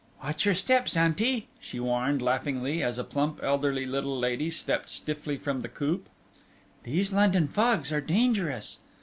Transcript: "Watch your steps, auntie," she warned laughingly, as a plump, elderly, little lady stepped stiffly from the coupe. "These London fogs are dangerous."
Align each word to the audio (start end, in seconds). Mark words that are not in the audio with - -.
"Watch 0.23 0.45
your 0.45 0.55
steps, 0.55 0.97
auntie," 0.97 1.47
she 1.59 1.79
warned 1.79 2.23
laughingly, 2.23 2.81
as 2.81 2.97
a 2.97 3.03
plump, 3.03 3.39
elderly, 3.43 3.85
little 3.85 4.17
lady 4.17 4.49
stepped 4.49 4.89
stiffly 4.89 5.37
from 5.37 5.59
the 5.59 5.69
coupe. 5.69 6.09
"These 6.81 7.13
London 7.13 7.47
fogs 7.47 7.91
are 7.91 8.01
dangerous." 8.01 8.79